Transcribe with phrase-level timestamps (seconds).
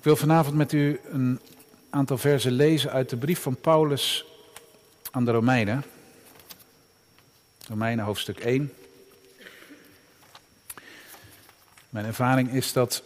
[0.00, 1.40] Ik wil vanavond met u een
[1.90, 4.24] aantal versen lezen uit de brief van Paulus
[5.10, 5.84] aan de Romeinen.
[7.68, 8.72] Romeinen hoofdstuk 1.
[11.90, 13.02] Mijn ervaring is dat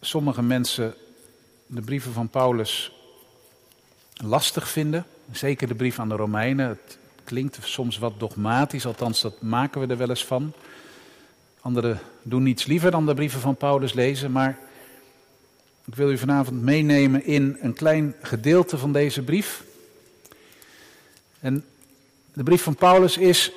[0.00, 0.94] sommige mensen
[1.66, 2.92] de brieven van Paulus
[4.14, 5.06] lastig vinden.
[5.32, 6.68] Zeker de brief aan de Romeinen.
[6.68, 10.52] Het klinkt soms wat dogmatisch, althans dat maken we er wel eens van.
[11.60, 14.70] Anderen doen niets liever dan de brieven van Paulus lezen, maar
[15.86, 19.64] ik wil u vanavond meenemen in een klein gedeelte van deze brief.
[21.40, 21.64] En
[22.32, 23.52] de brief van Paulus is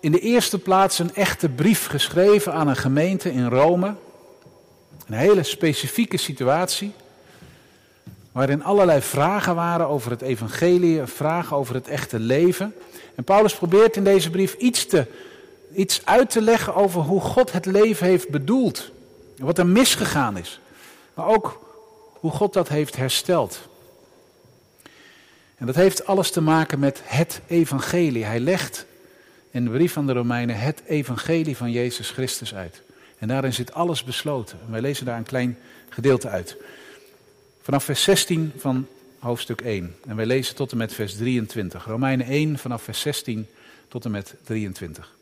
[0.00, 3.94] in de eerste plaats een echte brief geschreven aan een gemeente in Rome.
[5.06, 6.92] Een hele specifieke situatie.
[8.32, 12.74] Waarin allerlei vragen waren over het evangelie, vragen over het echte leven.
[13.14, 15.06] En Paulus probeert in deze brief iets, te,
[15.74, 18.90] iets uit te leggen over hoe God het leven heeft bedoeld.
[19.36, 20.60] Wat er misgegaan is.
[21.14, 21.60] Maar ook
[22.12, 23.60] hoe God dat heeft hersteld.
[25.56, 28.24] En dat heeft alles te maken met het evangelie.
[28.24, 28.86] Hij legt
[29.50, 32.82] in de brief van de Romeinen het evangelie van Jezus Christus uit.
[33.18, 34.58] En daarin zit alles besloten.
[34.68, 36.56] wij lezen daar een klein gedeelte uit.
[37.62, 38.86] Vanaf vers 16 van
[39.18, 39.96] hoofdstuk 1.
[40.06, 41.84] En wij lezen tot en met vers 23.
[41.84, 43.46] Romeinen 1 vanaf vers 16
[43.88, 45.14] tot en met 23.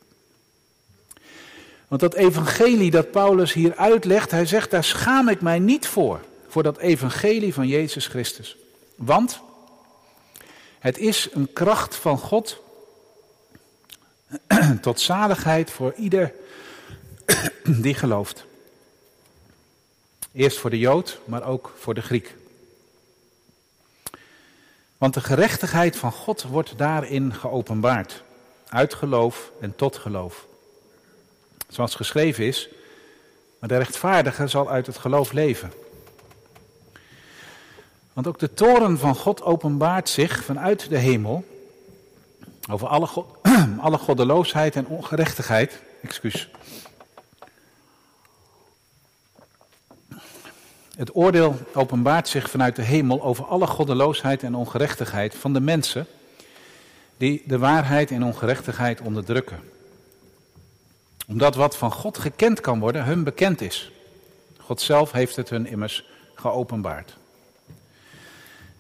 [1.90, 6.20] Want dat evangelie dat Paulus hier uitlegt, hij zegt, daar schaam ik mij niet voor,
[6.48, 8.56] voor dat evangelie van Jezus Christus.
[8.96, 9.40] Want
[10.78, 12.62] het is een kracht van God
[14.80, 16.32] tot zaligheid voor ieder
[17.84, 18.44] die gelooft.
[20.32, 22.36] Eerst voor de Jood, maar ook voor de Griek.
[24.98, 28.22] Want de gerechtigheid van God wordt daarin geopenbaard,
[28.68, 30.48] uit geloof en tot geloof.
[31.70, 32.68] Zoals geschreven is,
[33.58, 35.72] maar de rechtvaardige zal uit het geloof leven.
[38.12, 41.44] Want ook de toren van God openbaart zich vanuit de hemel
[42.70, 43.08] over alle,
[43.80, 45.82] alle goddeloosheid en ongerechtigheid.
[46.02, 46.50] Excuus.
[50.96, 56.06] Het oordeel openbaart zich vanuit de hemel over alle goddeloosheid en ongerechtigheid van de mensen
[57.16, 59.79] die de waarheid en ongerechtigheid onderdrukken.
[61.30, 63.92] Omdat wat van God gekend kan worden, hun bekend is.
[64.58, 66.04] God zelf heeft het hun immers
[66.34, 67.16] geopenbaard.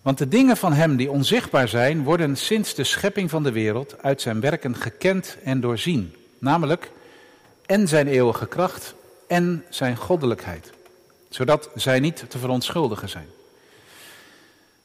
[0.02, 4.02] Want de dingen van Hem die onzichtbaar zijn, worden sinds de schepping van de wereld
[4.02, 6.14] uit Zijn werken gekend en doorzien.
[6.38, 6.90] Namelijk
[7.66, 8.94] en Zijn eeuwige kracht
[9.26, 10.72] en Zijn goddelijkheid.
[11.28, 13.28] Zodat zij niet te verontschuldigen zijn.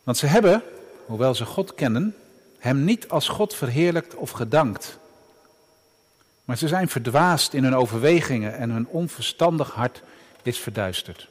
[0.04, 0.64] Want ze hebben,
[1.06, 2.16] hoewel ze God kennen,
[2.58, 4.98] Hem niet als God verheerlijkt of gedankt.
[6.46, 10.04] Maar ze zijn verdwaasd in hun overwegingen en hun onverstandig hart
[10.44, 11.28] is verduisterd.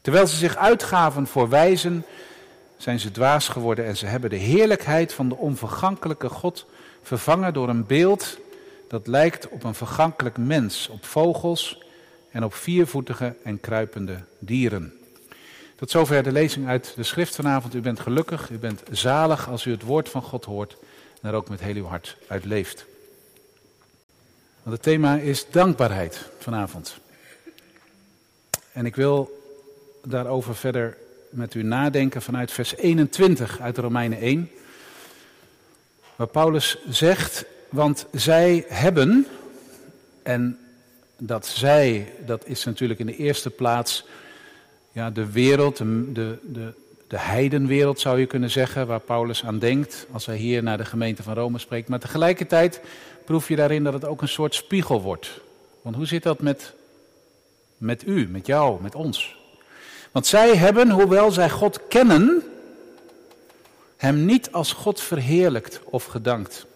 [0.00, 2.04] Terwijl ze zich uitgaven voor wijzen
[2.76, 6.66] zijn ze dwaas geworden en ze hebben de heerlijkheid van de onvergankelijke God
[7.02, 8.38] vervangen door een beeld
[8.88, 11.82] dat lijkt op een vergankelijk mens, op vogels
[12.30, 14.92] en op viervoetige en kruipende dieren.
[15.76, 17.74] Tot zover de lezing uit de schrift vanavond.
[17.74, 20.76] U bent gelukkig, u bent zalig als u het woord van God hoort
[21.22, 22.86] en er ook met heel uw hart uit leeft.
[24.62, 26.98] Want het thema is dankbaarheid vanavond.
[28.72, 29.42] En ik wil
[30.04, 30.96] daarover verder
[31.30, 34.50] met u nadenken vanuit vers 21 uit Romeinen 1.
[36.16, 39.26] Waar Paulus zegt, want zij hebben,
[40.22, 40.58] en
[41.18, 44.06] dat zij, dat is natuurlijk in de eerste plaats
[44.92, 46.72] ja, de wereld, de, de, de,
[47.10, 50.84] de heidenwereld zou je kunnen zeggen, waar Paulus aan denkt als hij hier naar de
[50.84, 51.88] gemeente van Rome spreekt.
[51.88, 52.80] Maar tegelijkertijd
[53.24, 55.40] proef je daarin dat het ook een soort spiegel wordt.
[55.82, 56.72] Want hoe zit dat met,
[57.76, 59.36] met u, met jou, met ons?
[60.10, 62.42] Want zij hebben, hoewel zij God kennen,
[63.96, 66.66] hem niet als God verheerlijkt of gedankt.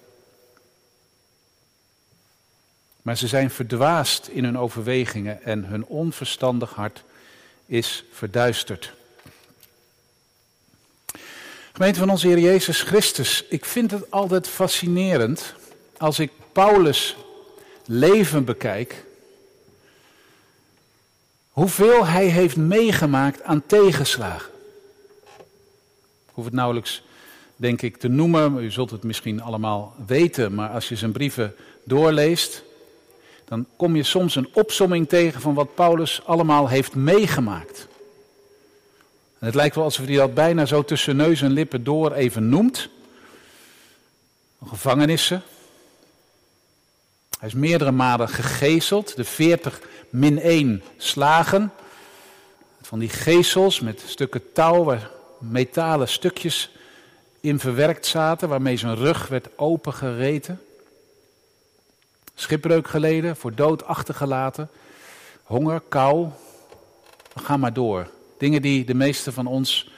[3.03, 7.05] Maar ze zijn verdwaasd in hun overwegingen en hun onverstandig hart
[7.67, 8.95] is verduisterd.
[11.77, 15.55] Gemeente van onze Heer Jezus Christus, ik vind het altijd fascinerend
[15.97, 17.17] als ik Paulus
[17.87, 19.05] leven bekijk
[21.49, 24.51] Hoeveel hij heeft meegemaakt aan tegenslagen.
[26.27, 27.03] Ik hoef het nauwelijks,
[27.57, 28.65] denk ik, te noemen.
[28.65, 30.55] U zult het misschien allemaal weten.
[30.55, 31.55] Maar als je zijn brieven
[31.85, 32.63] doorleest.
[33.45, 37.89] dan kom je soms een opsomming tegen van wat Paulus allemaal heeft meegemaakt.
[39.45, 42.49] En het lijkt wel alsof hij dat bijna zo tussen neus en lippen door even
[42.49, 42.89] noemt.
[44.67, 45.43] Gevangenissen.
[47.39, 49.17] Hij is meerdere malen gegezeld.
[49.17, 49.81] De veertig
[50.11, 51.73] min 1 slagen.
[52.83, 56.71] van die gezels met stukken touw waar metalen stukjes
[57.41, 60.61] in verwerkt zaten, waarmee zijn rug werd opengereten.
[62.35, 64.71] Schipbreuk geleden, voor dood achtergelaten,
[65.43, 66.29] honger, kou.
[67.33, 68.13] We gaan maar door.
[68.39, 69.91] Dingen die de meesten van ons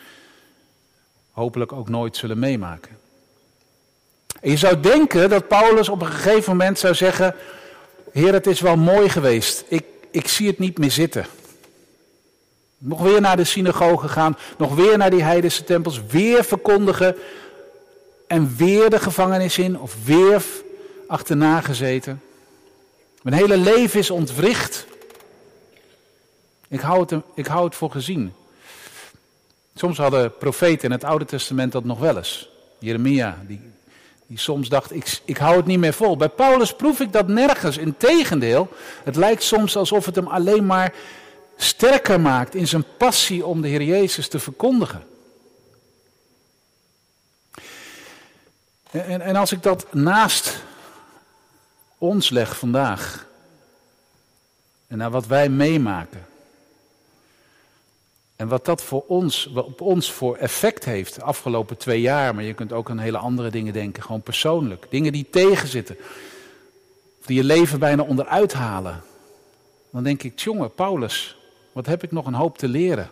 [1.30, 2.98] hopelijk ook nooit zullen meemaken.
[4.40, 7.34] En je zou denken dat Paulus op een gegeven moment zou zeggen:
[8.12, 9.64] Heer, het is wel mooi geweest.
[9.68, 11.26] Ik, ik zie het niet meer zitten.
[12.78, 17.16] Nog weer naar de synagoge gaan, nog weer naar die heidense tempels, weer verkondigen
[18.26, 20.42] en weer de gevangenis in of weer
[21.06, 22.22] achterna gezeten.
[23.22, 24.86] Mijn hele leven is ontwricht.
[26.68, 28.34] Ik hou het, ik hou het voor gezien.
[29.74, 32.48] Soms hadden profeten in het Oude Testament dat nog wel eens.
[32.78, 33.60] Jeremia, die,
[34.26, 36.16] die soms dacht, ik, ik hou het niet meer vol.
[36.16, 37.76] Bij Paulus proef ik dat nergens.
[37.76, 38.68] Integendeel,
[39.04, 40.94] het lijkt soms alsof het hem alleen maar
[41.56, 45.04] sterker maakt in zijn passie om de Heer Jezus te verkondigen.
[48.90, 50.62] En, en als ik dat naast
[51.98, 53.26] ons leg vandaag,
[54.86, 56.26] en naar wat wij meemaken,
[58.36, 62.44] en wat dat voor ons, op ons voor effect heeft de afgelopen twee jaar, maar
[62.44, 64.86] je kunt ook aan hele andere dingen denken, gewoon persoonlijk.
[64.90, 65.96] Dingen die tegenzitten,
[67.20, 69.02] of die je leven bijna onderuit halen.
[69.90, 71.36] Dan denk ik, jongen, Paulus,
[71.72, 73.10] wat heb ik nog een hoop te leren.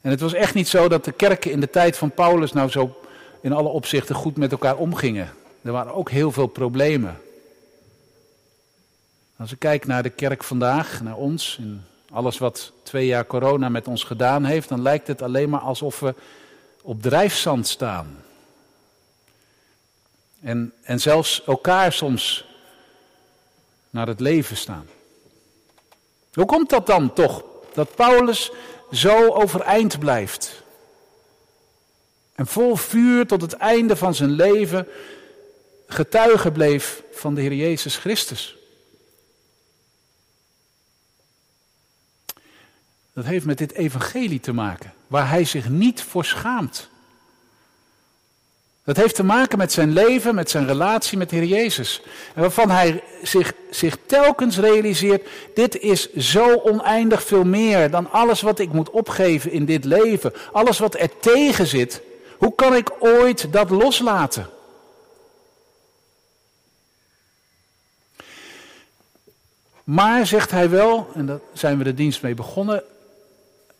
[0.00, 2.70] En het was echt niet zo dat de kerken in de tijd van Paulus nou
[2.70, 3.00] zo
[3.40, 5.32] in alle opzichten goed met elkaar omgingen.
[5.62, 7.20] Er waren ook heel veel problemen.
[9.36, 11.82] Als ik kijk naar de kerk vandaag, naar ons, in
[12.12, 16.00] alles wat twee jaar corona met ons gedaan heeft, dan lijkt het alleen maar alsof
[16.00, 16.14] we
[16.82, 18.24] op drijfzand staan.
[20.40, 22.46] En, en zelfs elkaar soms
[23.90, 24.86] naar het leven staan.
[26.32, 28.50] Hoe komt dat dan toch, dat Paulus
[28.92, 30.62] zo overeind blijft?
[32.34, 34.88] En vol vuur tot het einde van zijn leven
[35.86, 38.56] getuige bleef van de Heer Jezus Christus.
[43.14, 46.90] Dat heeft met dit evangelie te maken, waar hij zich niet voor schaamt.
[48.84, 52.02] Dat heeft te maken met zijn leven, met zijn relatie met de Heer Jezus.
[52.34, 58.40] En waarvan hij zich, zich telkens realiseert, dit is zo oneindig veel meer dan alles
[58.40, 60.32] wat ik moet opgeven in dit leven.
[60.52, 62.02] Alles wat er tegen zit.
[62.38, 64.46] Hoe kan ik ooit dat loslaten?
[69.84, 72.82] Maar, zegt hij wel, en daar zijn we de dienst mee begonnen,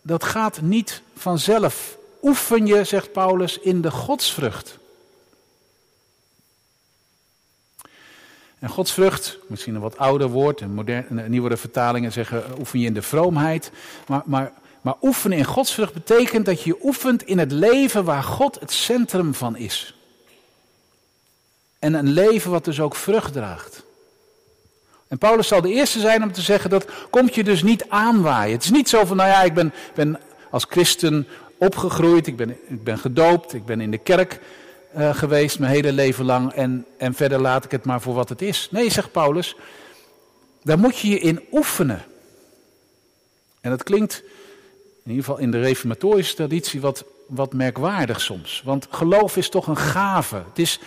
[0.03, 1.97] dat gaat niet vanzelf.
[2.21, 4.77] Oefen je, zegt Paulus, in de godsvrucht.
[8.59, 12.93] En godsvrucht, misschien een wat ouder woord, en moderne, nieuwere vertalingen zeggen oefen je in
[12.93, 13.71] de vroomheid.
[14.07, 14.51] Maar, maar,
[14.81, 19.33] maar oefenen in godsvrucht betekent dat je oefent in het leven waar God het centrum
[19.33, 19.95] van is.
[21.79, 23.83] En een leven wat dus ook vrucht draagt.
[25.13, 28.53] En Paulus zal de eerste zijn om te zeggen dat komt je dus niet aanwaaien.
[28.53, 31.27] Het is niet zo van, nou ja, ik ben, ben als christen
[31.57, 34.39] opgegroeid, ik ben, ik ben gedoopt, ik ben in de kerk
[34.97, 38.29] uh, geweest mijn hele leven lang en, en verder laat ik het maar voor wat
[38.29, 38.67] het is.
[38.71, 39.55] Nee, zegt Paulus,
[40.63, 42.03] daar moet je je in oefenen.
[43.61, 44.23] En dat klinkt
[45.03, 48.61] in ieder geval in de reformatorische traditie wat, wat merkwaardig soms.
[48.65, 50.35] Want geloof is toch een gave.
[50.35, 50.79] Het is,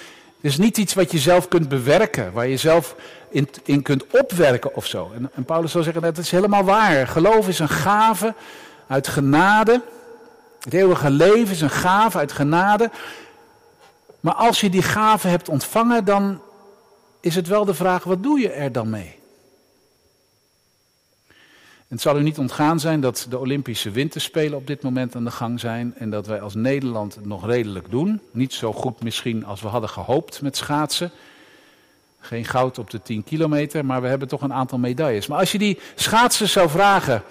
[0.46, 2.94] is niet iets wat je zelf kunt bewerken, waar je zelf
[3.30, 5.10] in, in kunt opwerken of zo.
[5.14, 7.06] En, en Paulus zou zeggen, dat is helemaal waar.
[7.06, 8.34] Geloof is een gave
[8.86, 9.82] uit genade.
[10.60, 12.90] Het eeuwige leven is een gave uit genade.
[14.20, 16.40] Maar als je die gave hebt ontvangen, dan
[17.20, 19.15] is het wel de vraag, wat doe je er dan mee?
[21.88, 25.30] Het zal u niet ontgaan zijn dat de Olympische Winterspelen op dit moment aan de
[25.30, 28.20] gang zijn en dat wij als Nederland het nog redelijk doen.
[28.30, 31.10] Niet zo goed misschien als we hadden gehoopt met schaatsen.
[32.20, 35.26] Geen goud op de 10 kilometer, maar we hebben toch een aantal medailles.
[35.26, 37.22] Maar als je die schaatsers zou vragen,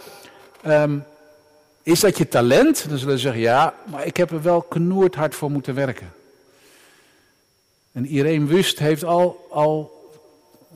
[0.66, 1.04] um,
[1.84, 2.90] is dat je talent?
[2.90, 6.14] Dan zullen ze zeggen, ja, maar ik heb er wel knoerd hard voor moeten werken.
[7.92, 9.92] En Irene Wust heeft al, al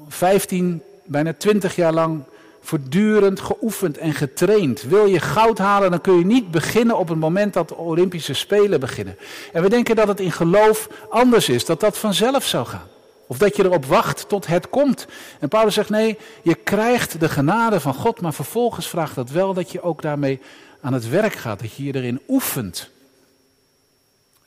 [0.07, 2.23] 15, bijna 20 jaar lang
[2.61, 4.81] voortdurend geoefend en getraind.
[4.81, 8.33] Wil je goud halen, dan kun je niet beginnen op het moment dat de Olympische
[8.33, 9.17] Spelen beginnen.
[9.53, 12.87] En we denken dat het in geloof anders is, dat dat vanzelf zou gaan.
[13.27, 15.07] Of dat je erop wacht tot het komt.
[15.39, 19.53] En Paulus zegt nee, je krijgt de genade van God, maar vervolgens vraagt dat wel
[19.53, 20.39] dat je ook daarmee
[20.81, 22.89] aan het werk gaat, dat je je erin oefent.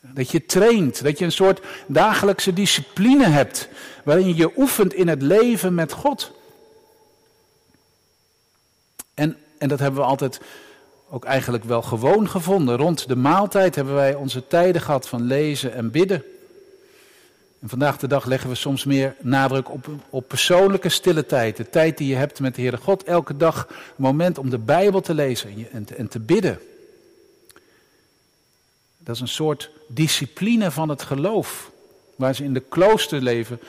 [0.00, 3.68] Dat je traint, dat je een soort dagelijkse discipline hebt,
[4.04, 6.32] waarin je je oefent in het leven met God.
[9.14, 10.40] En, en dat hebben we altijd
[11.10, 12.76] ook eigenlijk wel gewoon gevonden.
[12.76, 16.24] Rond de maaltijd hebben wij onze tijden gehad van lezen en bidden.
[17.60, 21.56] En vandaag de dag leggen we soms meer nadruk op, op persoonlijke stille tijd.
[21.56, 23.04] De tijd die je hebt met de Heere God.
[23.04, 26.60] Elke dag een moment om de Bijbel te lezen en, en, en te bidden.
[28.98, 31.70] Dat is een soort discipline van het geloof.
[32.16, 33.60] Waar ze in de kloosterleven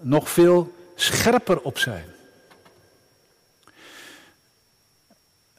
[0.00, 2.04] nog veel scherper op zijn.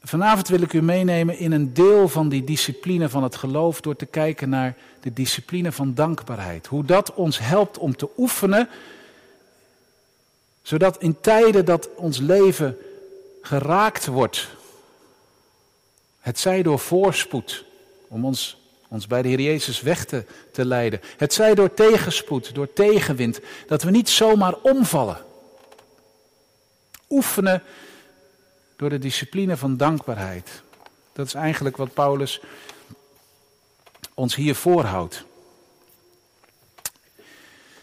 [0.06, 3.96] Vanavond wil ik u meenemen in een deel van die discipline van het geloof door
[3.96, 6.66] te kijken naar de discipline van dankbaarheid.
[6.66, 8.68] Hoe dat ons helpt om te oefenen,
[10.62, 12.76] zodat in tijden dat ons leven
[13.42, 14.48] geraakt wordt,
[16.20, 17.64] het zij door voorspoed,
[18.08, 18.56] om ons,
[18.88, 23.40] ons bij de Heer Jezus weg te, te leiden, het zij door tegenspoed, door tegenwind,
[23.66, 25.24] dat we niet zomaar omvallen.
[27.08, 27.62] Oefenen
[28.90, 30.62] de discipline van dankbaarheid.
[31.12, 32.40] Dat is eigenlijk wat Paulus
[34.14, 35.24] ons hier voorhoudt.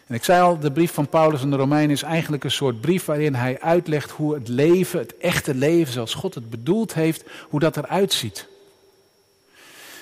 [0.08, 2.82] En ik zei al, de brief van Paulus aan de Romeinen is eigenlijk een soort
[2.82, 7.24] brief waarin hij uitlegt hoe het leven, het echte leven zoals God het bedoeld heeft,
[7.50, 8.48] hoe dat eruit ziet.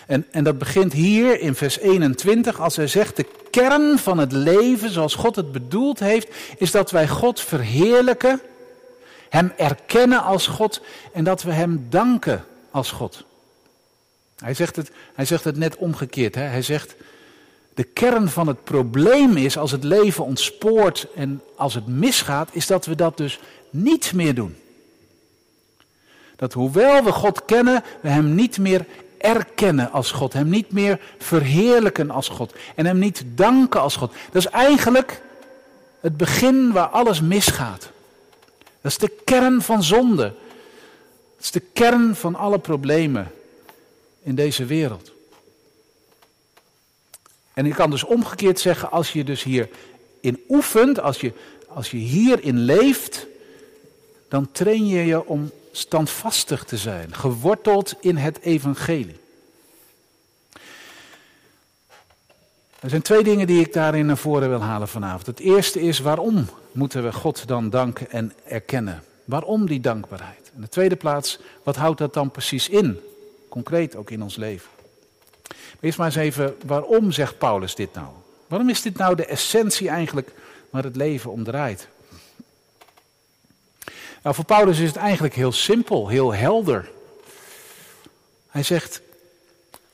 [0.08, 4.32] En, en dat begint hier in vers 21 als hij zegt, de kern van het
[4.32, 8.42] leven zoals God het bedoeld heeft, is dat wij God verheerlijken
[9.30, 10.82] hem erkennen als God
[11.14, 13.24] en dat we Hem danken als God.
[14.40, 16.36] Hij zegt het, hij zegt het net omgekeerd.
[16.36, 16.42] Hè?
[16.42, 16.96] Hij zegt,
[17.74, 22.68] de kern van het probleem is als het leven ontspoort en als het misgaat, is
[22.68, 24.58] dat we dat dus niet meer doen.
[26.36, 28.86] Dat hoewel we God kennen, we Hem niet meer
[29.18, 34.14] erkennen als God, Hem niet meer verheerlijken als God en Hem niet danken als God.
[34.32, 35.22] Dat is eigenlijk
[36.00, 37.92] het begin waar alles misgaat.
[38.82, 40.34] Dat is de kern van zonde.
[41.36, 43.32] Dat is de kern van alle problemen
[44.24, 45.12] in deze wereld.
[47.54, 51.34] En ik kan dus omgekeerd zeggen, als je dus hierin oefent, als je,
[51.68, 53.28] als je hierin leeft,
[54.28, 59.20] dan train je je om standvastig te zijn, geworteld in het evangelie.
[62.80, 65.26] Er zijn twee dingen die ik daarin naar voren wil halen vanavond.
[65.26, 69.04] Het eerste is waarom moeten we God dan danken en erkennen?
[69.26, 70.52] Waarom die dankbaarheid?
[70.56, 73.00] In de tweede plaats, wat houdt dat dan precies in?
[73.50, 74.70] Concreet ook in ons leven.
[75.80, 78.08] Eerst maar eens even, waarom zegt Paulus dit nou?
[78.48, 80.32] Waarom is dit nou de essentie eigenlijk
[80.70, 81.88] waar het leven om draait?
[84.24, 86.90] Nou, voor Paulus is het eigenlijk heel simpel, heel helder.
[88.48, 89.02] Hij zegt,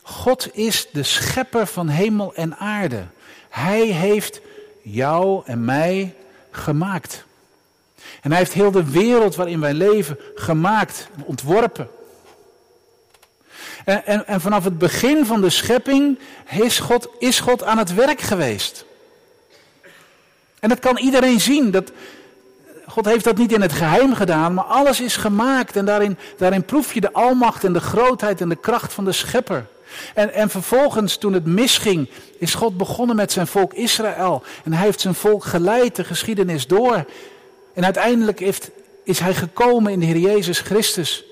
[0.02, 3.06] God is de schepper van hemel en aarde.
[3.50, 4.42] Hij heeft
[4.82, 6.16] jou en mij
[6.58, 7.26] gemaakt.
[8.22, 11.90] En hij heeft heel de wereld waarin wij leven gemaakt, ontworpen.
[13.86, 16.20] En, en, en, vanaf het begin van de schepping
[16.50, 18.86] is God, is God aan het werk geweest.
[20.60, 21.72] En dat kan iedereen zien.
[21.72, 21.92] Dat,
[22.88, 25.76] God heeft dat niet in het geheim gedaan, maar alles is gemaakt.
[25.76, 29.12] En daarin, daarin proef je de almacht en de grootheid en de kracht van de
[29.12, 29.66] schepper.
[30.14, 34.44] En, en vervolgens, toen het misging, is God begonnen met zijn volk Israël.
[34.64, 37.06] En hij heeft zijn volk geleid, de geschiedenis door.
[37.74, 38.70] En uiteindelijk heeft,
[39.04, 41.24] is hij gekomen in de Heer Jezus Christus.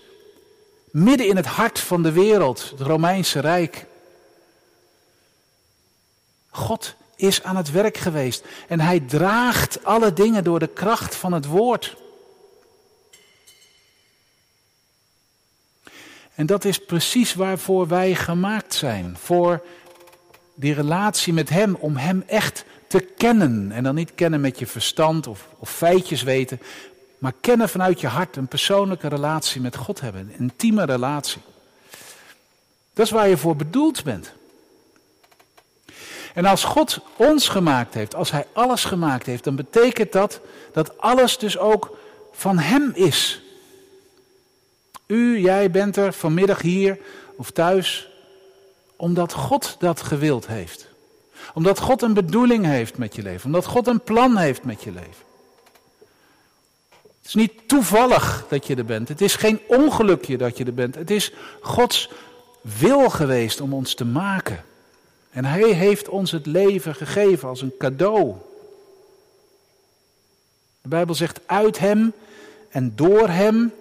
[0.92, 3.86] Midden in het hart van de wereld, het Romeinse Rijk.
[6.50, 8.46] God is aan het werk geweest.
[8.68, 11.96] En hij draagt alle dingen door de kracht van het woord.
[16.36, 19.18] En dat is precies waarvoor wij gemaakt zijn.
[19.20, 19.64] Voor
[20.54, 23.72] die relatie met Hem, om Hem echt te kennen.
[23.72, 26.60] En dan niet kennen met je verstand of, of feitjes weten,
[27.18, 31.42] maar kennen vanuit je hart, een persoonlijke relatie met God hebben, een intieme relatie.
[32.94, 34.34] Dat is waar je voor bedoeld bent.
[36.34, 40.40] En als God ons gemaakt heeft, als Hij alles gemaakt heeft, dan betekent dat
[40.74, 41.98] dat alles dus ook
[42.32, 43.43] van Hem is.
[45.14, 46.98] U, jij bent er vanmiddag hier
[47.36, 48.10] of thuis
[48.96, 50.88] omdat God dat gewild heeft.
[51.54, 53.46] Omdat God een bedoeling heeft met je leven.
[53.46, 55.26] Omdat God een plan heeft met je leven.
[57.00, 59.08] Het is niet toevallig dat je er bent.
[59.08, 60.96] Het is geen ongelukje dat je er bent.
[60.96, 62.10] Het is Gods
[62.62, 64.64] wil geweest om ons te maken.
[65.30, 68.36] En Hij heeft ons het leven gegeven als een cadeau.
[70.82, 72.14] De Bijbel zegt uit Hem
[72.70, 73.74] en door Hem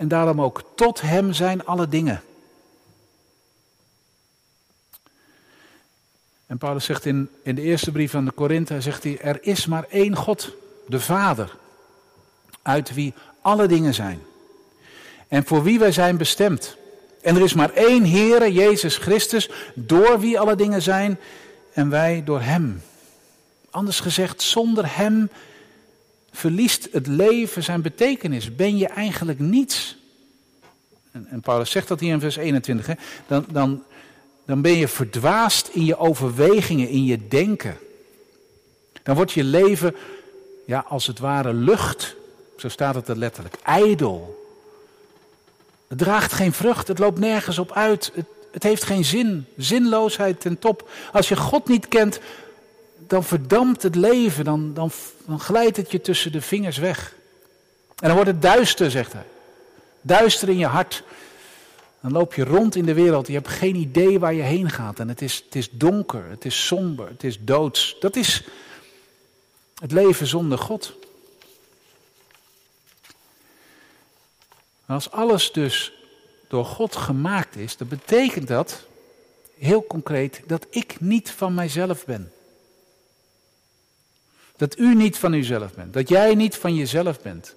[0.00, 2.22] en daarom ook tot Hem zijn alle dingen.
[6.46, 9.66] En Paulus zegt in, in de eerste brief aan de Korinthe, zegt hij, er is
[9.66, 10.54] maar één God,
[10.86, 11.56] de Vader,
[12.62, 14.22] uit wie alle dingen zijn.
[15.28, 16.76] en voor wie wij zijn bestemd.
[17.22, 21.18] En er is maar één Heere, Jezus Christus, door wie alle dingen zijn
[21.72, 22.82] en wij door Hem.
[23.70, 25.30] Anders gezegd, zonder Hem
[26.32, 28.56] verliest het leven zijn betekenis.
[28.56, 29.96] Ben je eigenlijk niets.
[31.12, 32.86] En, Paulus zegt dat hier in vers 21.
[32.86, 32.94] Hè?
[33.26, 33.82] Dan, dan,
[34.44, 37.76] dan ben je verdwaasd in je overwegingen, in je denken.
[39.02, 39.96] Dan wordt je leven,
[40.66, 42.16] ja, als het ware lucht.
[42.56, 43.54] Zo staat het er letterlijk.
[43.62, 44.38] Ijdel.
[45.88, 48.12] Het draagt geen vrucht, het loopt nergens op uit.
[48.14, 49.46] Het, het heeft geen zin.
[49.56, 50.90] Zinloosheid ten top.
[51.12, 52.20] Als je God niet kent,
[53.10, 54.44] dan verdampt het leven.
[54.44, 54.90] Dan, dan,
[55.26, 57.14] dan glijdt het je tussen de vingers weg.
[57.88, 59.26] En dan wordt het duister, zegt hij.
[60.00, 61.02] Duister in je hart.
[62.00, 63.26] Dan loop je rond in de wereld.
[63.26, 64.98] Je hebt geen idee waar je heen gaat.
[64.98, 67.96] En het is, het is donker, het is somber, het is doods.
[68.00, 68.44] Dat is
[69.80, 70.98] het leven zonder God.
[74.86, 75.92] als alles dus
[76.48, 78.84] door God gemaakt is, dan betekent dat
[79.58, 82.32] heel concreet dat ik niet van mijzelf ben.
[84.60, 85.92] Dat u niet van uzelf bent.
[85.92, 87.54] Dat jij niet van jezelf bent.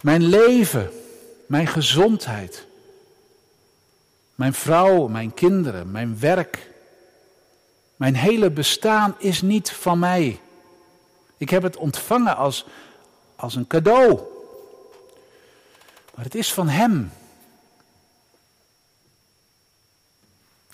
[0.00, 0.90] Mijn leven,
[1.46, 2.66] mijn gezondheid,
[4.34, 6.70] mijn vrouw, mijn kinderen, mijn werk,
[7.96, 10.40] mijn hele bestaan is niet van mij.
[11.36, 12.66] Ik heb het ontvangen als,
[13.36, 14.20] als een cadeau.
[16.14, 17.12] Maar het is van Hem.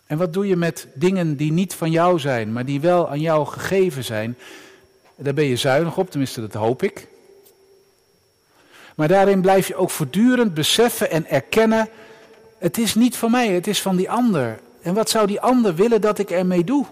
[0.06, 3.20] En wat doe je met dingen die niet van jou zijn, maar die wel aan
[3.20, 4.36] jou gegeven zijn?
[5.16, 7.08] Daar ben je zuinig op, tenminste dat hoop ik.
[8.96, 11.88] Maar daarin blijf je ook voortdurend beseffen en erkennen:
[12.58, 14.60] het is niet van mij, het is van die ander.
[14.82, 16.86] En wat zou die ander willen dat ik ermee doe?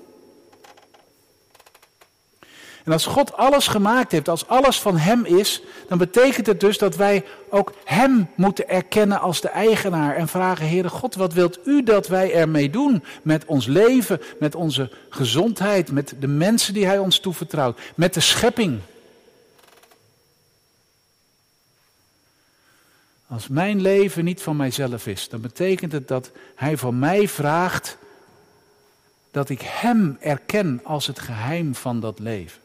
[2.84, 6.78] En als God alles gemaakt heeft, als alles van Hem is, dan betekent het dus
[6.78, 11.58] dat wij ook Hem moeten erkennen als de eigenaar en vragen, Heere God, wat wilt
[11.66, 16.86] U dat wij ermee doen met ons leven, met onze gezondheid, met de mensen die
[16.86, 18.80] Hij ons toevertrouwt, met de schepping?
[23.26, 27.96] Als mijn leven niet van mijzelf is, dan betekent het dat Hij van mij vraagt
[29.30, 32.62] dat ik Hem erken als het geheim van dat leven.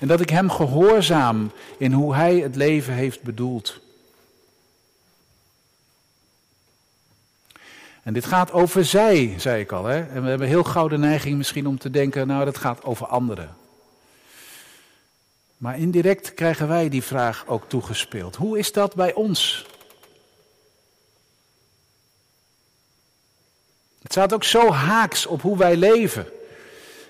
[0.00, 3.80] En dat ik Hem gehoorzaam in hoe Hij het leven heeft bedoeld.
[8.02, 9.84] En dit gaat over zij, zei ik al.
[9.84, 10.02] Hè?
[10.02, 13.06] En we hebben heel gauw de neiging misschien om te denken, nou dat gaat over
[13.06, 13.56] anderen.
[15.56, 18.36] Maar indirect krijgen wij die vraag ook toegespeeld.
[18.36, 19.66] Hoe is dat bij ons?
[24.02, 26.26] Het staat ook zo haaks op hoe wij leven.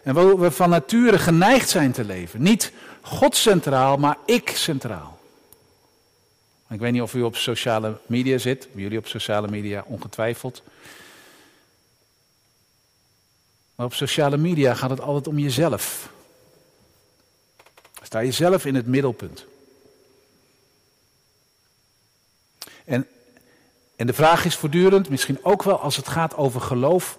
[0.05, 2.43] En hoe we van nature geneigd zijn te leven.
[2.43, 5.19] Niet God centraal, maar ik centraal.
[6.69, 8.69] Ik weet niet of u op sociale media zit.
[8.75, 10.63] Jullie op sociale media ongetwijfeld.
[13.75, 16.09] Maar op sociale media gaat het altijd om jezelf.
[18.03, 19.47] Sta jezelf in het middelpunt.
[22.85, 23.07] En,
[23.97, 27.19] en de vraag is voortdurend, misschien ook wel als het gaat over geloof,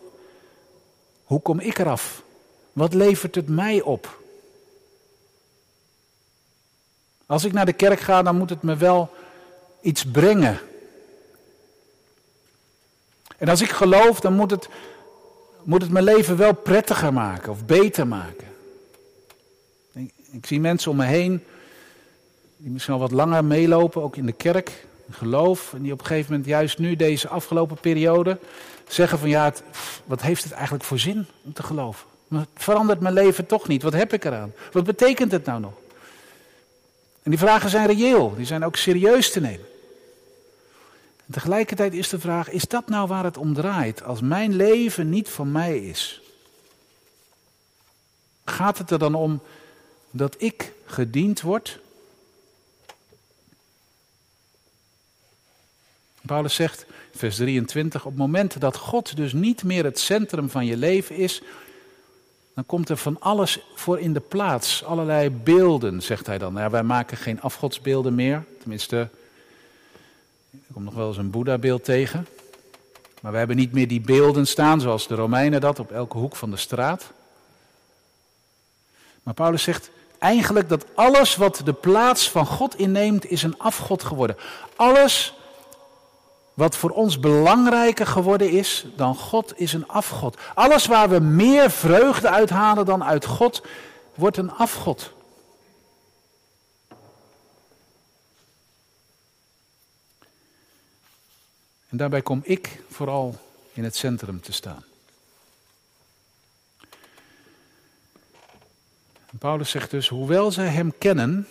[1.24, 2.24] hoe kom ik eraf?
[2.76, 4.22] Wat levert het mij op?
[7.26, 9.10] Als ik naar de kerk ga, dan moet het me wel
[9.82, 10.60] iets brengen.
[13.38, 14.70] En als ik geloof, dan moet het,
[15.64, 18.48] moet het mijn leven wel prettiger maken of beter maken.
[20.32, 21.44] Ik, zie mensen om me heen
[22.58, 25.74] die misschien al wat langer meelopen, ook in de kerk, geloof.
[25.74, 28.40] En die op een gegeven moment, juist nu, deze afgelopen periode,
[28.88, 29.54] zeggen van ja,
[30.06, 32.14] wat heeft het eigenlijk voor zin om te geloven?
[32.28, 33.84] Het verandert mijn leven toch niet.
[33.84, 34.54] Wat heb ik eraan?
[34.72, 35.74] Wat betekent het nou nog?
[37.24, 39.66] En die vragen zijn reëel, die zijn ook serieus te nemen.
[41.26, 44.04] En tegelijkertijd is de vraag, is dat nou waar het om draait?
[44.04, 46.22] Als mijn leven niet van mij is.
[48.46, 49.42] Gaat het er dan om
[50.12, 51.80] dat ik gediend word?
[56.26, 56.86] Paulus zegt,
[57.16, 61.16] vers 23, op het moment dat God dus niet meer het centrum van je leven
[61.16, 61.42] is,
[62.56, 64.84] dan komt er van alles voor in de plaats.
[64.84, 66.54] Allerlei beelden, zegt hij dan.
[66.54, 68.46] Ja, wij maken geen afgodsbeelden meer.
[68.60, 68.98] Tenminste,
[70.52, 72.28] er komt nog wel eens een Boeddha-beeld tegen.
[73.22, 76.36] Maar we hebben niet meer die beelden staan, zoals de Romeinen dat, op elke hoek
[76.36, 77.12] van de straat.
[79.24, 79.90] Maar Paulus zegt
[80.20, 84.38] eigenlijk dat alles wat de plaats van God inneemt, is een afgod geworden.
[84.76, 85.34] Alles
[86.56, 90.38] wat voor ons belangrijker geworden is dan God, is een afgod.
[90.54, 93.64] Alles waar we meer vreugde uithalen dan uit God,
[94.14, 95.14] wordt een afgod.
[101.90, 103.36] En daarbij kom ik vooral
[103.74, 104.84] in het centrum te staan.
[109.40, 111.48] Paulus zegt dus, hoewel zij Hem kennen,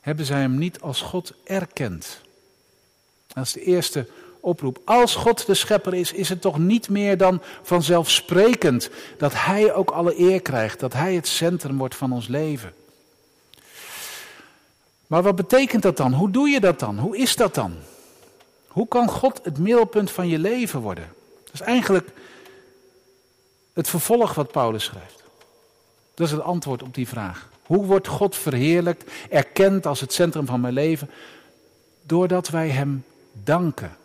[0.00, 2.20] hebben zij Hem niet als God erkend.
[3.34, 4.06] Dat is de eerste
[4.40, 4.80] oproep.
[4.84, 9.90] Als God de schepper is, is het toch niet meer dan vanzelfsprekend dat Hij ook
[9.90, 12.72] alle eer krijgt, dat Hij het centrum wordt van ons leven.
[15.06, 16.12] Maar wat betekent dat dan?
[16.12, 16.98] Hoe doe je dat dan?
[16.98, 17.74] Hoe is dat dan?
[18.68, 21.08] Hoe kan God het middelpunt van je leven worden?
[21.44, 22.08] Dat is eigenlijk
[23.72, 25.22] het vervolg wat Paulus schrijft.
[26.14, 27.48] Dat is het antwoord op die vraag.
[27.66, 31.10] Hoe wordt God verheerlijkt, erkend als het centrum van mijn leven?
[32.02, 33.96] Doordat wij Hem danken.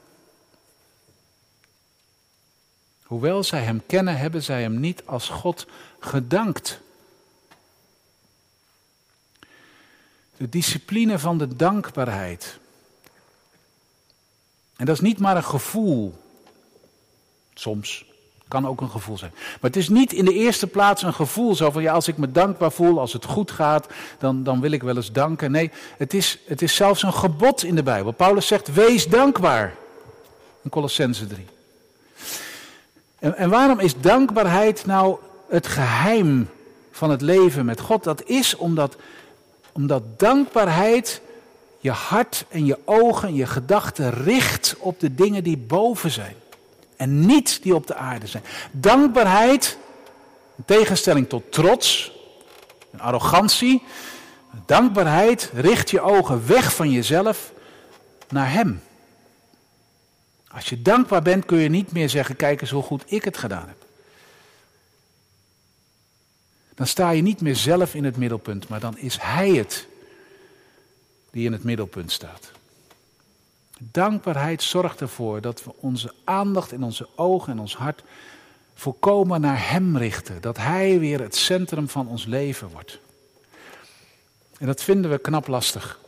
[3.03, 5.67] Hoewel zij Hem kennen, hebben zij Hem niet als God
[5.99, 6.79] gedankt.
[10.37, 12.59] De discipline van de dankbaarheid.
[14.75, 16.21] En dat is niet maar een gevoel.
[17.53, 18.06] Soms.
[18.47, 19.31] Kan ook een gevoel zijn.
[19.33, 22.17] Maar het is niet in de eerste plaats een gevoel zo van ja, als ik
[22.17, 23.87] me dankbaar voel, als het goed gaat,
[24.19, 25.51] dan, dan wil ik wel eens danken.
[25.51, 28.11] Nee, het is, het is zelfs een gebod in de Bijbel.
[28.11, 29.75] Paulus zegt, wees dankbaar.
[30.61, 31.45] In Colossense 3.
[33.19, 35.17] En, en waarom is dankbaarheid nou
[35.49, 36.49] het geheim
[36.91, 38.03] van het leven met God?
[38.03, 38.95] Dat is omdat,
[39.71, 41.21] omdat dankbaarheid
[41.79, 46.35] je hart en je ogen en je gedachten richt op de dingen die boven zijn.
[46.97, 48.43] En niet die op de aarde zijn.
[48.71, 49.77] Dankbaarheid,
[50.57, 52.11] in tegenstelling tot trots
[52.91, 53.83] en arrogantie.
[54.65, 57.51] Dankbaarheid richt je ogen weg van jezelf
[58.29, 58.81] naar Hem.
[60.47, 63.37] Als je dankbaar bent kun je niet meer zeggen, kijk eens hoe goed ik het
[63.37, 63.85] gedaan heb.
[66.75, 69.87] Dan sta je niet meer zelf in het middelpunt, maar dan is Hij het
[71.31, 72.51] die in het middelpunt staat.
[73.79, 78.03] Dankbaarheid zorgt ervoor dat we onze aandacht en onze ogen en ons hart
[78.73, 80.41] volkomen naar Hem richten.
[80.41, 82.99] Dat Hij weer het centrum van ons leven wordt.
[84.57, 85.99] En dat vinden we knap lastig.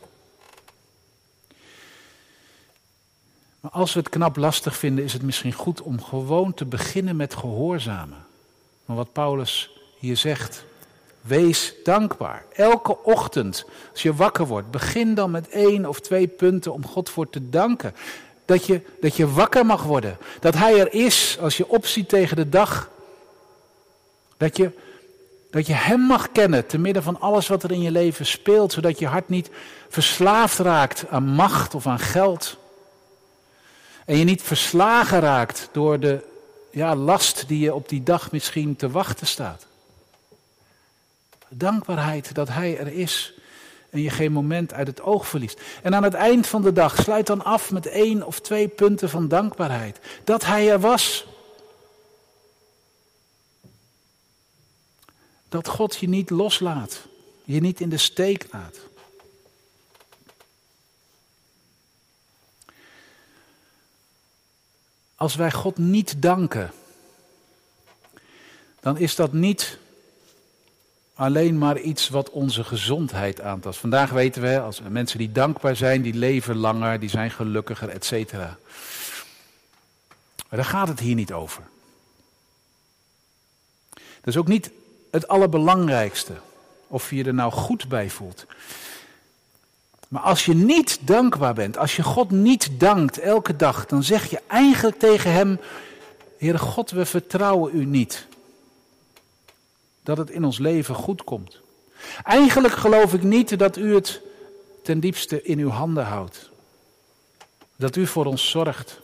[3.60, 7.16] Maar als we het knap lastig vinden, is het misschien goed om gewoon te beginnen
[7.16, 8.26] met gehoorzamen.
[8.84, 10.64] Maar wat Paulus hier zegt,
[11.20, 12.44] wees dankbaar.
[12.52, 17.10] Elke ochtend, als je wakker wordt, begin dan met één of twee punten om God
[17.10, 17.94] voor te danken.
[18.44, 20.18] Dat je, dat je wakker mag worden.
[20.40, 22.90] Dat Hij er is als je opziet tegen de dag.
[24.36, 24.70] Dat je,
[25.50, 28.72] dat je Hem mag kennen te midden van alles wat er in je leven speelt.
[28.72, 29.50] Zodat je hart niet
[29.88, 32.56] verslaafd raakt aan macht of aan geld.
[34.04, 36.28] En je niet verslagen raakt door de
[36.70, 39.66] ja, last die je op die dag misschien te wachten staat.
[41.52, 43.34] Dankbaarheid dat Hij er is
[43.90, 45.60] en je geen moment uit het oog verliest.
[45.82, 49.10] En aan het eind van de dag sluit dan af met één of twee punten
[49.10, 49.98] van dankbaarheid.
[50.24, 51.26] Dat Hij er was.
[55.48, 57.06] Dat God je niet loslaat,
[57.44, 58.78] je niet in de steek laat.
[65.14, 66.72] Als wij God niet danken,
[68.80, 69.78] dan is dat niet
[71.20, 73.78] alleen maar iets wat onze gezondheid aantast.
[73.78, 78.04] Vandaag weten we, als mensen die dankbaar zijn, die leven langer, die zijn gelukkiger, et
[78.04, 78.58] cetera.
[80.48, 81.62] Maar daar gaat het hier niet over.
[83.92, 84.70] Dat is ook niet
[85.10, 86.32] het allerbelangrijkste,
[86.86, 88.46] of je er nou goed bij voelt.
[90.08, 94.30] Maar als je niet dankbaar bent, als je God niet dankt elke dag, dan zeg
[94.30, 95.60] je eigenlijk tegen Hem,
[96.38, 98.28] Heere God, we vertrouwen U niet.
[100.02, 101.60] Dat het in ons leven goed komt.
[102.24, 104.20] Eigenlijk geloof ik niet dat U het
[104.82, 106.50] ten diepste in uw handen houdt.
[107.76, 109.00] Dat U voor ons zorgt.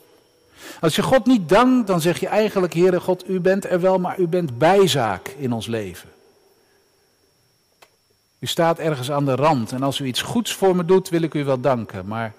[0.80, 3.98] Als je God niet dankt, dan zeg je eigenlijk, Heere God, U bent er wel,
[3.98, 6.08] maar U bent bijzaak in ons leven.
[8.38, 11.22] U staat ergens aan de rand en als u iets goeds voor me doet, wil
[11.22, 12.06] ik u wel danken.
[12.06, 12.32] Maar,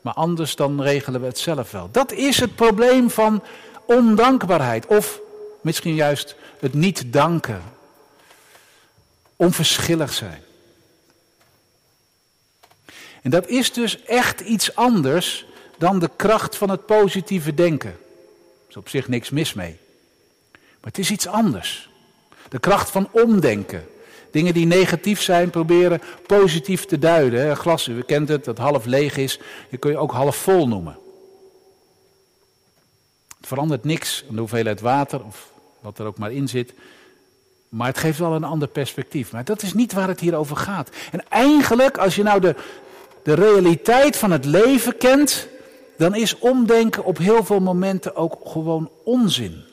[0.00, 1.88] maar anders dan regelen we het zelf wel.
[1.92, 3.42] Dat is het probleem van
[3.84, 4.86] ondankbaarheid.
[4.86, 5.20] Of
[5.60, 7.62] misschien juist het niet danken.
[9.40, 10.42] Onverschillig zijn.
[13.22, 15.46] En dat is dus echt iets anders
[15.78, 17.90] dan de kracht van het positieve denken.
[17.90, 19.76] Er is op zich niks mis mee.
[20.52, 21.90] Maar het is iets anders.
[22.48, 23.86] De kracht van omdenken.
[24.30, 27.50] Dingen die negatief zijn, proberen positief te duiden.
[27.50, 30.68] Een glas, u kent het, dat half leeg is, je kun je ook half vol
[30.68, 30.98] noemen.
[33.36, 36.72] Het verandert niks aan de hoeveelheid water of wat er ook maar in zit.
[37.70, 39.32] Maar het geeft wel een ander perspectief.
[39.32, 40.90] Maar dat is niet waar het hier over gaat.
[41.12, 42.54] En eigenlijk, als je nou de,
[43.22, 45.48] de realiteit van het leven kent,
[45.96, 49.64] dan is omdenken op heel veel momenten ook gewoon onzin.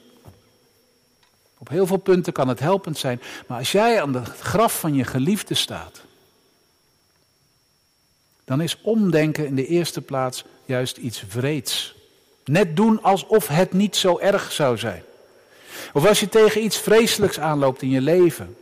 [1.57, 4.93] Op heel veel punten kan het helpend zijn, maar als jij aan het graf van
[4.93, 6.01] je geliefde staat,
[8.45, 11.95] dan is omdenken in de eerste plaats juist iets vreeds.
[12.45, 15.03] Net doen alsof het niet zo erg zou zijn.
[15.93, 18.57] Of als je tegen iets vreselijks aanloopt in je leven.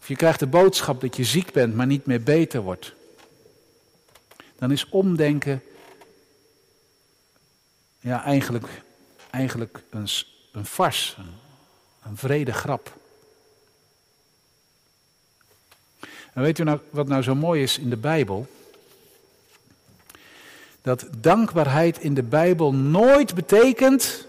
[0.00, 2.92] Of je krijgt de boodschap dat je ziek bent, maar niet meer beter wordt.
[4.58, 5.62] Dan is omdenken
[8.00, 8.66] ja, eigenlijk,
[9.30, 10.08] eigenlijk een,
[10.52, 11.34] een fars, een,
[12.10, 12.94] een vrede grap.
[16.32, 18.46] En weet u nou, wat nou zo mooi is in de Bijbel?
[20.82, 24.25] Dat dankbaarheid in de Bijbel nooit betekent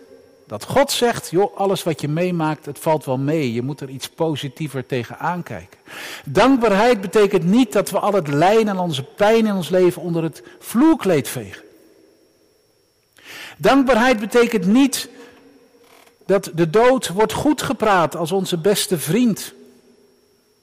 [0.48, 3.54] dat God zegt, joh, alles wat je meemaakt, het valt wel mee.
[3.54, 5.80] Je moet er iets positiever tegen aankijken.
[6.26, 10.24] Dankbaarheid betekent niet dat we al het lijden en onze pijn in ons leven onder
[10.24, 11.64] het vloerkleed vegen.
[13.58, 15.10] Dankbaarheid betekent niet
[16.26, 19.54] dat de dood wordt goed gepraat als onze beste vriend.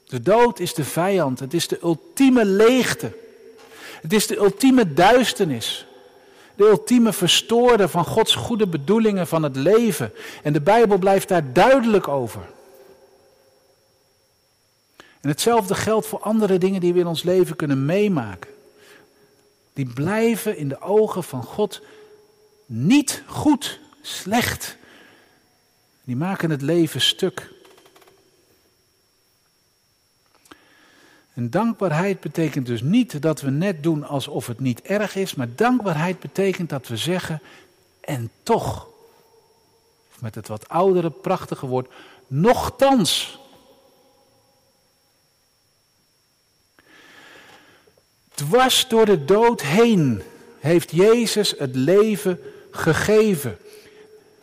[0.05, 3.11] De dood is de vijand, het is de ultieme leegte.
[4.01, 5.85] Het is de ultieme duisternis.
[6.55, 10.13] De ultieme verstoorde van Gods goede bedoelingen van het leven.
[10.43, 12.41] En de Bijbel blijft daar duidelijk over.
[15.21, 18.51] En hetzelfde geldt voor andere dingen die we in ons leven kunnen meemaken.
[19.73, 21.81] Die blijven in de ogen van God
[22.65, 24.77] niet goed, slecht.
[26.03, 27.53] Die maken het leven stuk.
[31.35, 35.55] En dankbaarheid betekent dus niet dat we net doen alsof het niet erg is, maar
[35.55, 37.41] dankbaarheid betekent dat we zeggen,
[38.01, 38.87] en toch,
[40.11, 41.91] of met het wat oudere, prachtige woord,
[42.27, 43.39] nochtans.
[48.33, 50.21] Dwars door de dood heen
[50.59, 52.39] heeft Jezus het leven
[52.71, 53.57] gegeven.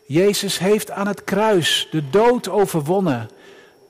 [0.06, 3.30] Jezus heeft aan het kruis de dood overwonnen,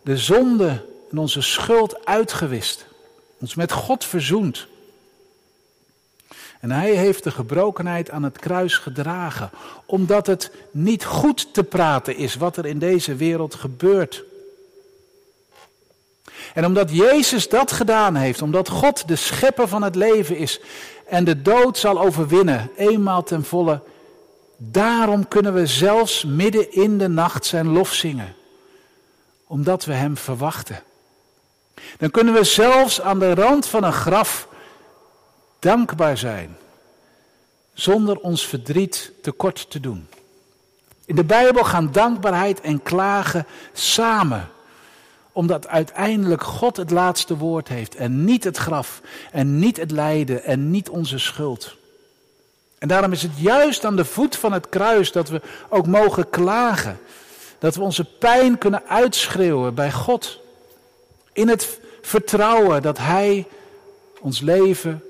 [0.03, 2.91] de zonde en onze schuld uitgewist
[3.43, 4.67] ons met God verzoend.
[6.61, 9.51] En hij heeft de gebrokenheid aan het kruis gedragen,
[9.87, 14.25] omdat het niet goed te praten is wat er in deze wereld gebeurt.
[16.55, 20.61] En omdat Jezus dat gedaan heeft, omdat God de schepper van het leven is
[21.07, 23.83] en de dood zal overwinnen, eenmaal ten volle,
[24.57, 28.35] daarom kunnen we zelfs midden in de nacht zijn lof zingen,
[29.47, 30.83] omdat we Hem verwachten.
[31.99, 34.49] Dan kunnen we zelfs aan de rand van een graf
[35.59, 36.57] dankbaar zijn,
[37.75, 40.09] zonder ons verdriet tekort te doen.
[41.05, 44.49] In de Bijbel gaan dankbaarheid en klagen samen,
[45.33, 50.45] omdat uiteindelijk God het laatste woord heeft en niet het graf en niet het lijden
[50.45, 51.77] en niet onze schuld.
[52.83, 56.31] En daarom is het juist aan de voet van het kruis dat we ook mogen
[56.31, 56.99] klagen.
[57.59, 60.41] Dat we onze pijn kunnen uitschreeuwen bij God.
[61.33, 63.47] In het vertrouwen dat Hij
[64.21, 65.03] ons leven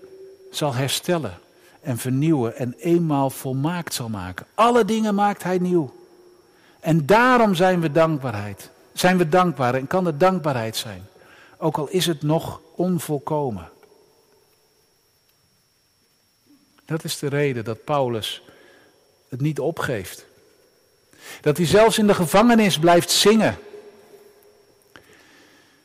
[0.50, 1.38] zal herstellen
[1.80, 4.46] en vernieuwen en eenmaal volmaakt zal maken.
[4.54, 5.94] Alle dingen maakt Hij nieuw.
[6.80, 8.70] En daarom zijn we dankbaarheid.
[8.92, 11.06] Zijn we dankbaar en kan het dankbaarheid zijn.
[11.58, 13.70] Ook al is het nog onvolkomen.
[16.84, 18.42] Dat is de reden dat Paulus
[19.28, 20.26] het niet opgeeft.
[21.40, 23.58] Dat hij zelfs in de gevangenis blijft zingen.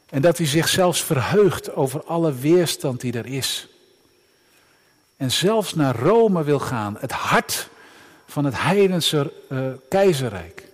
[0.10, 3.68] En dat hij zich zelfs verheugt over alle weerstand die er is.
[5.18, 7.70] En zelfs naar Rome wil gaan, het hart
[8.28, 10.66] van het heidense uh, keizerrijk.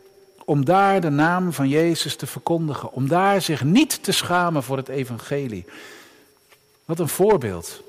[0.45, 2.91] Om daar de naam van Jezus te verkondigen.
[2.91, 5.65] Om daar zich niet te schamen voor het evangelie.
[6.85, 7.81] Wat een voorbeeld.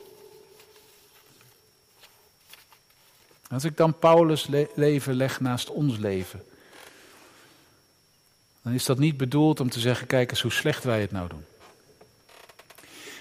[3.50, 6.42] Als ik dan Paulus' leven leg naast ons leven
[8.64, 11.28] dan is dat niet bedoeld om te zeggen, kijk eens hoe slecht wij het nou
[11.28, 11.44] doen.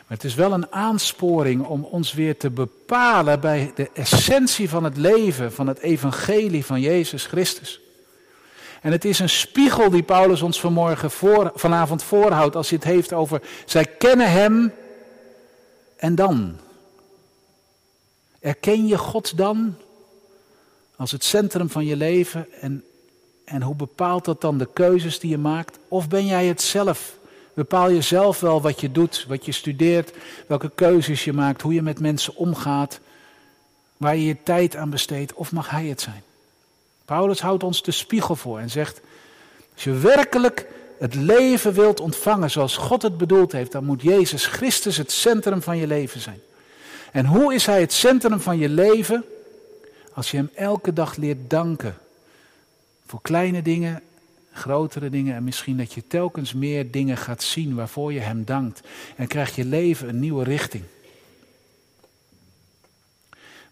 [0.08, 4.84] Maar het is wel een aansporing om ons weer te bepalen bij de essentie van
[4.84, 7.80] het leven, van het evangelie van Jezus Christus.
[8.82, 12.88] En het is een spiegel die Paulus ons vanmorgen voor, vanavond voorhoudt als hij het
[12.88, 14.74] heeft over, zij kennen Hem
[15.96, 16.58] en dan.
[18.40, 19.76] Erken je God dan
[20.96, 22.84] als het centrum van je leven en
[23.54, 25.80] en hoe bepaalt dat dan de keuzes die je maakt?
[25.88, 27.16] Of ben jij het zelf?
[27.54, 30.12] Bepaal je zelf wel wat je doet, wat je studeert,
[30.48, 33.00] welke keuzes je maakt, hoe je met mensen omgaat,
[33.98, 36.24] waar je je tijd aan besteedt, of mag hij het zijn?
[37.06, 39.02] Paulus houdt ons de spiegel voor en zegt,
[39.74, 40.68] als je werkelijk
[41.00, 45.62] het leven wilt ontvangen zoals God het bedoeld heeft, dan moet Jezus Christus het centrum
[45.62, 46.40] van je leven zijn.
[47.12, 49.26] En hoe is hij het centrum van je leven?
[50.14, 51.98] Als je Hem elke dag leert danken
[53.14, 54.02] voor kleine dingen,
[54.52, 58.82] grotere dingen en misschien dat je telkens meer dingen gaat zien waarvoor je Hem dankt.
[59.16, 60.84] En krijgt je leven een nieuwe richting.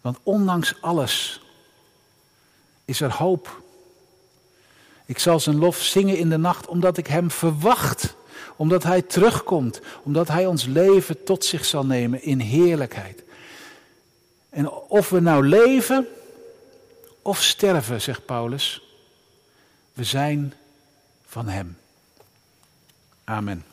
[0.01, 1.41] Want ondanks alles
[2.85, 3.61] is er hoop.
[5.05, 8.15] Ik zal zijn lof zingen in de nacht omdat ik Hem verwacht.
[8.55, 9.81] Omdat Hij terugkomt.
[10.03, 13.23] Omdat Hij ons leven tot zich zal nemen in heerlijkheid.
[14.49, 16.07] En of we nou leven
[17.21, 18.90] of sterven, zegt Paulus,
[19.93, 20.53] we zijn
[21.25, 21.77] van Hem.
[23.23, 23.70] Amen.